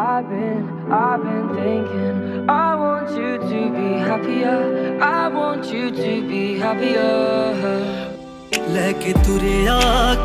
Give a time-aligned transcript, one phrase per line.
[0.00, 2.48] I've been, I've been thinking.
[2.48, 4.98] I want you to be happier.
[4.98, 7.10] I want you to be happier.
[8.74, 9.78] ਲੈ ਕੇ ਤੁਰਿਆ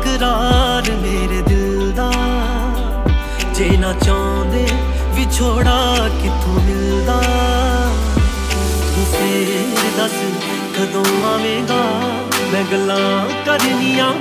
[0.04, 2.10] ਕਰਾਰ ਮੇਰੇ ਦਿਲ ਦਾ
[3.54, 4.66] ਜੇ ਨਾ ਚਾਹੁੰਦੇ
[5.16, 7.20] ਵਿਛੋੜਾ ਕਿੱਥੋਂ ਮਿਲਦਾ
[8.94, 10.16] ਤੂੰ ਫੇਰ ਦੱਸ
[10.78, 11.82] ਕਦੋਂ ਆਵੇਂਗਾ
[12.52, 14.12] ਮੈਂ ਗੱਲਾਂ ਕਰਨੀਆਂ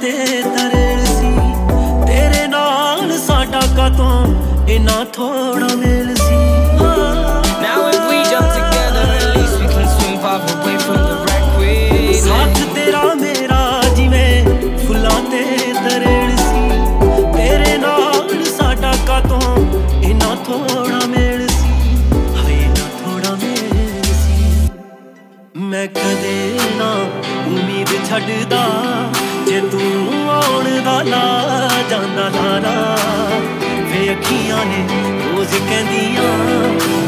[0.00, 1.30] ਤੇ ਤਰਲ ਸੀ।
[2.06, 6.38] ਤੇਰੇ ਨਾਲ ਸਾਡਾ ਕਦੋਂ ਇਨਾ ਥੋੜਾ ਮੇਲ ਸੀ।
[7.62, 11.46] Now if we jump together, at least we can swing far away from the wreck
[11.60, 11.74] we
[12.20, 13.60] ਸਾਥ ਤੇਰਾ ਮੇਰਾ
[13.96, 14.32] ਜਿਵੇਂ
[14.86, 15.44] ਫੁੱਲਾਂ ਤੇ
[15.84, 16.64] ਤਰਲ ਸੀ।
[17.36, 19.56] ਤੇਰੇ ਨਾਲ ਸਾਡਾ ਕਦੋਂ
[20.10, 21.72] ਇਨਾ ਥੋੜਾ ਮੇਲ ਸੀ।
[22.36, 24.70] ਹਾਏ ਨਾ ਥੋੜਾ ਮੇਲ ਸੀ।
[25.70, 26.38] ਮੈਂ ਕਦੇ
[26.78, 26.92] ਨਾ
[27.46, 28.64] ਉਮੀਦ ਛੱਡਦਾ।
[29.50, 32.96] ਜੇ ਤੂੰ ਆਉਣ ਦਾ ਲਾ ਜਾਂਦਾ ਲਾਰਾ
[33.90, 34.84] ਵੇ ਅੱਖੀਆਂ ਨੇ
[35.22, 36.28] ਰੋਜ਼ ਕਹਿੰਦੀਆਂ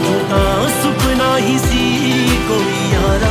[0.04, 1.84] ਤੂੰ ਤਾਂ ਸੁਪਨਾ ਹੀ ਸੀ
[2.48, 3.30] ਕੋਈ ਯਾਰਾ।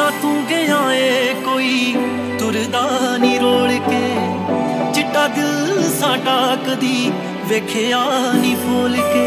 [0.00, 1.94] ਜਿੱਦਾਂ ਤੂੰ ਗਿਆ ਏ ਕੋਈ,
[2.38, 4.04] ਤੁਰਦਾ ਨਹੀਂ ਰੋਲ ਕੇ।
[4.94, 7.12] ਚਿੱਟਾ ਦਿਲ ਸਾਡਾ ਕਦੀ
[7.48, 7.98] ਵੇਖਿਆ
[8.34, 9.26] ਨਹੀਂ ਫੋਲ ਕੇ।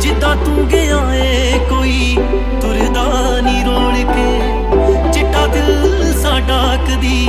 [0.00, 2.18] ਜਿੱਦਾਂ ਤੂੰ ਗਿਆ ਏ ਕੋਈ,
[2.60, 7.26] ਤੁਰਦਾ ਨਹੀਂ ਰੋਲ ਕੇ। ਚਿੱਟਾ ਦਿਲ ਸਾਡਾ ਕਦੀ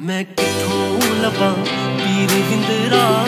[0.00, 1.52] ਮੈਂ ਕਿੱਥੋਂ ਲੱਭਾਂ
[1.98, 3.26] ਪੀਰ ਵਿੰਦਰਾ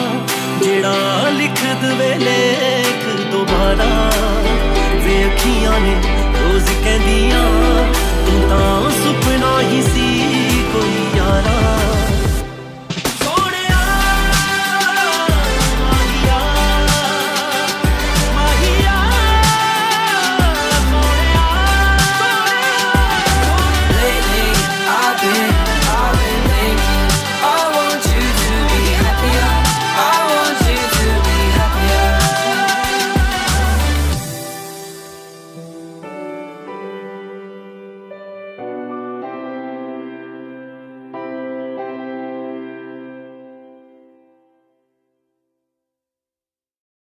[0.62, 4.10] ਜਿਹੜਾ ਲਿਖ ਦਵੇ ਲੇਖ ਦੁਬਾਰਾ।
[5.04, 5.94] ਵੇ ਅੱਖੀਆਂ ਨੇ
[6.36, 7.42] ਰੋਜ਼ ਕਹਿੰਦੀਆਂ,
[8.26, 8.90] ਤੂੰ ਤਾਂ